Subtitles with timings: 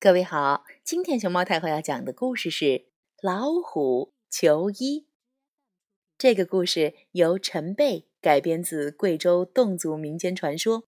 [0.00, 2.64] 各位好，今天熊猫太后要讲的故事是
[3.20, 5.00] 《老虎求医》。
[6.16, 10.84] 这个故事由陈贝改编自贵州侗族民间传说，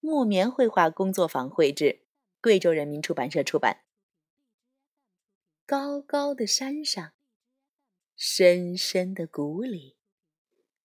[0.00, 2.00] 木棉绘画工作坊绘制，
[2.40, 3.82] 贵州人民出版社出版。
[5.66, 7.12] 高高的山上，
[8.16, 9.98] 深深的谷里，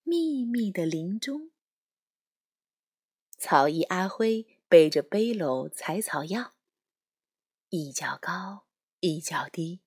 [0.04, 1.52] 密密的林中，
[3.38, 6.56] 草医阿辉背着背篓采草药。
[7.76, 8.68] 一脚高，
[9.00, 9.82] 一脚低，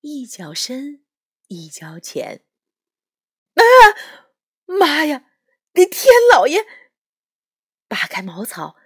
[0.00, 1.04] 一脚深，
[1.48, 2.44] 一脚浅。
[3.54, 3.64] 啊！
[4.64, 5.32] 妈呀！
[5.72, 6.64] 你天老爷！
[7.88, 8.76] 扒开茅草，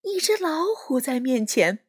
[0.00, 1.86] 一只老虎在面前。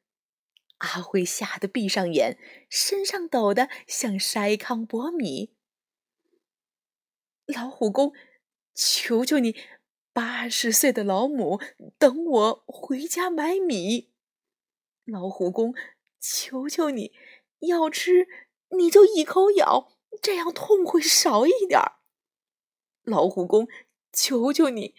[0.79, 2.37] 阿辉吓得闭上眼，
[2.69, 5.55] 身上抖得像筛糠剥米。
[7.45, 8.11] 老虎公，
[8.73, 9.55] 求求你，
[10.11, 11.61] 八十岁的老母
[11.97, 14.11] 等我回家买米。
[15.05, 15.73] 老虎公。
[16.21, 17.11] 求求你，
[17.59, 18.27] 要吃
[18.77, 19.91] 你就一口咬，
[20.21, 21.99] 这样痛会少一点儿。
[23.01, 23.67] 老虎公，
[24.13, 24.95] 求求你，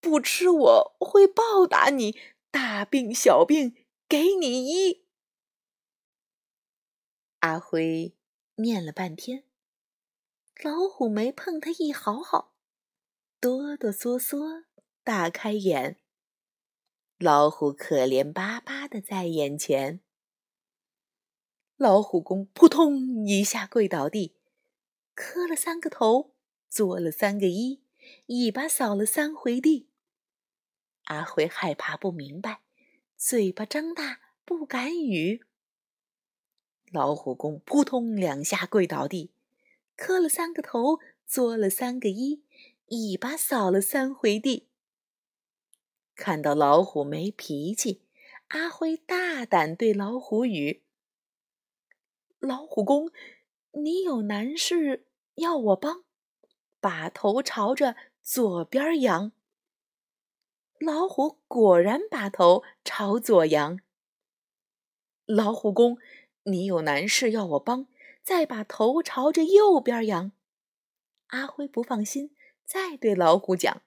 [0.00, 2.18] 不吃我会报答你，
[2.50, 3.76] 大病小病
[4.08, 5.04] 给你医。
[7.40, 8.16] 阿辉
[8.54, 9.44] 念了半天，
[10.64, 12.54] 老虎没碰他一毫毫，
[13.38, 14.64] 哆哆嗦嗦
[15.04, 16.00] 大开眼。
[17.18, 20.00] 老虎可怜巴巴的在眼前。
[21.76, 24.34] 老虎公扑通一下跪倒地，
[25.14, 26.32] 磕了三个头，
[26.70, 27.80] 作了三个揖，
[28.28, 29.86] 尾巴扫了三回地。
[31.04, 32.62] 阿辉害怕不明白，
[33.18, 35.44] 嘴巴张大不敢语。
[36.90, 39.30] 老虎公扑通两下跪倒地，
[39.96, 42.40] 磕了三个头，作了三个揖，
[42.86, 44.66] 尾巴扫了三回地。
[46.14, 48.00] 看到老虎没脾气，
[48.48, 50.80] 阿辉大胆对老虎语。
[52.46, 53.10] 老虎公，
[53.72, 56.04] 你有难事要我帮，
[56.78, 59.32] 把头朝着左边仰。
[60.78, 63.80] 老虎果然把头朝左仰。
[65.24, 65.98] 老虎公，
[66.44, 67.88] 你有难事要我帮，
[68.22, 70.30] 再把头朝着右边仰。
[71.28, 72.32] 阿辉不放心，
[72.64, 73.82] 再对老虎讲。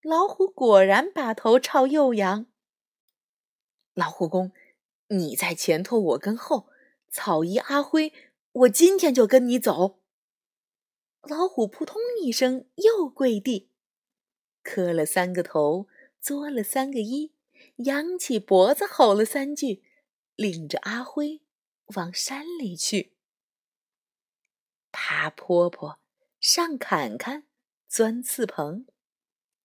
[0.00, 2.46] 老虎果然把头朝右仰。
[3.92, 4.52] 老虎公，
[5.08, 6.70] 你在前头，我跟后。
[7.10, 8.12] 草衣阿辉，
[8.52, 10.00] 我今天就跟你走。
[11.22, 13.70] 老虎扑通一声又跪地，
[14.62, 15.88] 磕了三个头，
[16.20, 17.32] 作了三个揖，
[17.76, 19.82] 扬起脖子吼了三句，
[20.36, 21.42] 领着阿辉
[21.96, 23.12] 往山里去。
[24.90, 25.98] 爬坡坡，
[26.40, 27.44] 上坎坎，
[27.88, 28.86] 钻刺棚，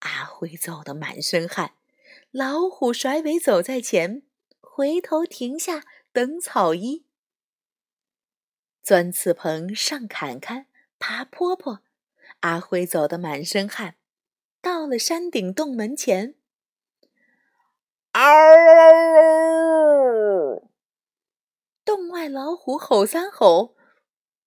[0.00, 1.74] 阿辉走得满身汗，
[2.30, 4.22] 老虎甩尾走在前，
[4.60, 7.04] 回头停下等草衣。
[8.84, 10.66] 钻刺棚，上坎坎，
[10.98, 11.80] 爬坡坡，
[12.40, 13.96] 阿辉走得满身汗，
[14.60, 16.34] 到了山顶洞门前，
[18.12, 18.22] 嗷！
[21.82, 23.74] 洞外老虎吼三吼，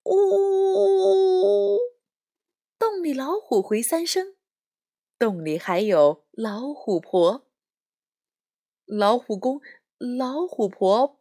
[0.03, 1.79] 呜！
[2.77, 4.35] 洞里老虎回三声，
[5.17, 7.47] 洞里还有老虎婆。
[8.85, 9.59] 老虎公，
[9.97, 11.19] 老虎婆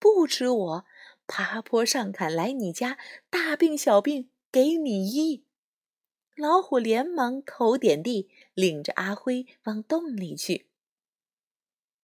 [0.00, 0.84] 不吃我。
[1.26, 2.98] 爬坡上坎来你家，
[3.28, 5.44] 大病小病给你医。
[6.36, 10.68] 老虎连忙头点地，领着阿辉往洞里去。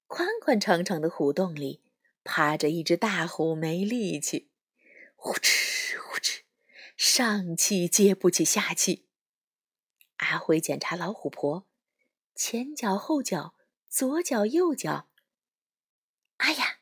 [0.07, 1.83] 宽宽敞敞的虎洞里，
[2.25, 4.51] 趴着一只大虎，没力气，
[5.15, 6.41] 呼哧呼哧，
[6.97, 9.07] 上气接不起下气。
[10.17, 11.67] 阿辉检查老虎婆，
[12.35, 13.55] 前脚后脚，
[13.89, 15.09] 左脚右脚。
[16.39, 16.79] 哎呀，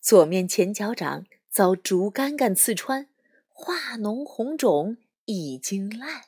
[0.00, 1.26] 左面前脚掌。
[1.54, 3.08] 遭竹竿竿刺穿，
[3.48, 6.24] 化脓红肿，已经烂。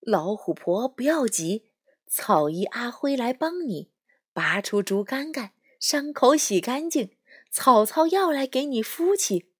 [0.00, 1.66] 老虎婆不要急，
[2.06, 3.90] 草医阿辉来帮你，
[4.32, 7.14] 拔出竹竿竿，伤口洗干净，
[7.50, 9.52] 草草药来给你敷起。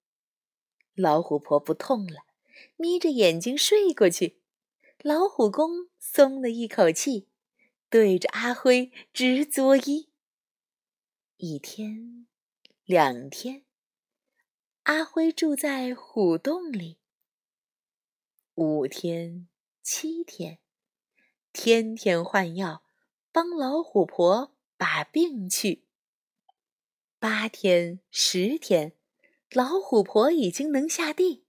[0.95, 2.23] 老虎婆不痛了，
[2.77, 4.41] 眯着眼睛睡过去。
[5.03, 7.27] 老虎公松了一口气，
[7.87, 10.07] 对着阿辉直作揖。
[11.37, 12.25] 一天，
[12.85, 13.61] 两天。
[14.83, 16.97] 阿辉住在虎洞里，
[18.55, 19.47] 五天
[19.83, 20.57] 七天，
[21.53, 22.81] 天天换药，
[23.31, 25.85] 帮老虎婆把病去。
[27.19, 28.93] 八天十天，
[29.51, 31.45] 老虎婆已经能下地，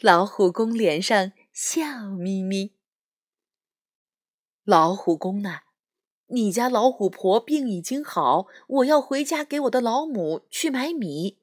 [0.00, 2.72] 老虎公脸上笑眯眯。
[4.64, 5.60] 老虎公呢，
[6.28, 11.41] 你家老虎婆病已经好，我要回家给我的老母去买米。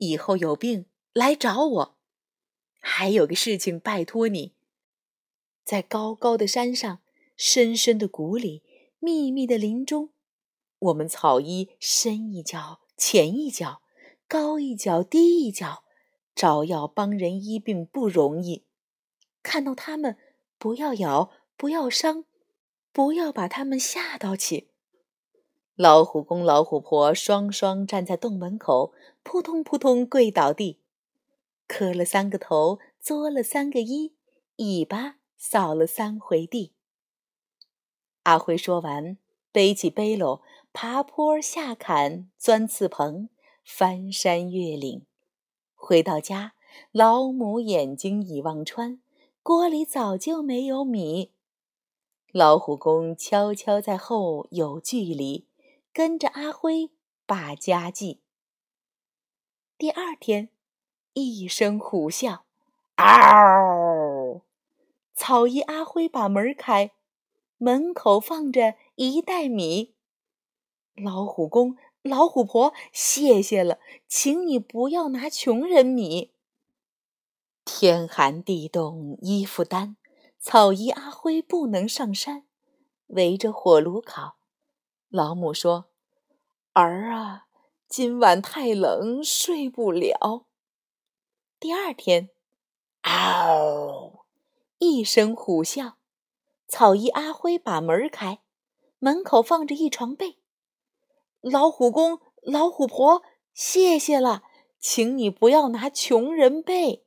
[0.00, 1.98] 以后有病来找我。
[2.78, 4.54] 还有个事情，拜托你，
[5.62, 7.00] 在高高的山上、
[7.36, 8.62] 深深的谷里、
[8.98, 10.10] 密密的林中，
[10.78, 13.82] 我们草医深一脚浅一脚，
[14.26, 15.84] 高一脚低一脚，
[16.34, 18.64] 找药帮人医病不容易。
[19.42, 20.16] 看到他们，
[20.56, 22.24] 不要咬，不要伤，
[22.90, 24.69] 不要把他们吓到起。
[25.82, 28.92] 老虎公、老虎婆双双站在洞门口，
[29.22, 30.78] 扑通扑通跪倒地，
[31.66, 34.12] 磕了三个头，作了三个揖，
[34.56, 36.74] 尾巴扫了三回地。
[38.24, 39.16] 阿辉说完，
[39.52, 40.42] 背起背篓，
[40.74, 43.30] 爬坡下坎，钻刺棚，
[43.64, 45.06] 翻山越岭，
[45.74, 46.52] 回到家，
[46.92, 49.00] 老母眼睛已望穿，
[49.42, 51.32] 锅里早就没有米。
[52.32, 55.46] 老虎公悄悄在后有距离。
[56.00, 56.90] 跟着阿辉
[57.26, 58.22] 把家记。
[59.76, 60.48] 第二天，
[61.12, 62.40] 一声虎啸，
[62.96, 64.40] 嗷！
[65.12, 66.92] 草衣阿辉把门开，
[67.58, 69.92] 门口放着一袋米。
[70.94, 76.32] 老虎公、老虎婆，谢谢了，请你不要拿穷人米。
[77.66, 79.98] 天寒地冻，衣服单，
[80.38, 82.46] 草衣阿辉不能上山，
[83.08, 84.38] 围着火炉烤。
[85.10, 85.89] 老母说
[86.72, 87.46] ：“儿啊，
[87.88, 90.46] 今晚太冷，睡不了。”
[91.58, 92.30] 第二天，
[93.02, 94.24] 嗷！
[94.78, 95.94] 一声虎啸，
[96.68, 98.40] 草衣阿辉把门开，
[98.98, 100.38] 门口放着一床被。
[101.40, 103.22] 老虎公、老虎婆，
[103.52, 104.44] 谢谢了，
[104.78, 107.04] 请你不要拿穷人被。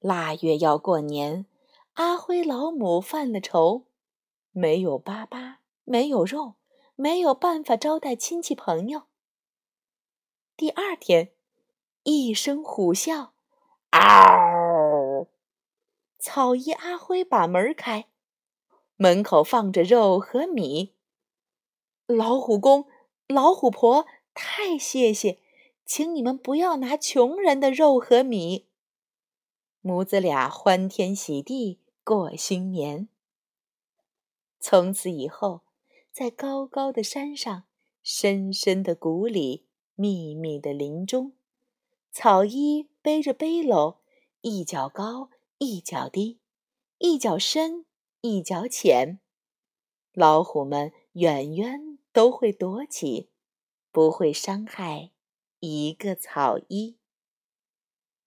[0.00, 1.46] 腊月要过年，
[1.94, 3.86] 阿辉老母犯了愁，
[4.52, 6.57] 没有粑粑，没有肉。
[7.00, 9.04] 没有办法招待亲戚朋友。
[10.56, 11.30] 第二天，
[12.02, 13.30] 一声虎啸，
[13.90, 15.28] 嗷！
[16.18, 18.08] 草衣阿辉把门开，
[18.96, 20.96] 门口放着肉和米。
[22.08, 22.88] 老虎公、
[23.28, 24.04] 老虎婆，
[24.34, 25.38] 太谢谢，
[25.86, 28.66] 请你们不要拿穷人的肉和米。
[29.80, 33.08] 母子俩欢天喜地过新年。
[34.58, 35.67] 从此以后。
[36.18, 37.68] 在高高的山上，
[38.02, 41.34] 深深的谷里，密密的林中，
[42.10, 43.98] 草衣背着背篓，
[44.40, 46.40] 一脚高，一脚低，
[46.98, 47.86] 一脚深，
[48.22, 49.20] 一脚浅。
[50.12, 53.30] 老虎们远远都会躲起，
[53.92, 55.12] 不会伤害
[55.60, 56.98] 一个草衣。